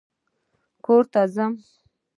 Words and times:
کور 0.85 1.03
ته 1.11 1.21
ځې! 1.33 1.45